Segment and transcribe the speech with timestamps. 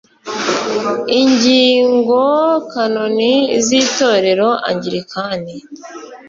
[1.19, 2.21] ingingo
[2.71, 3.33] kanoni
[3.65, 5.55] z itorero angilikani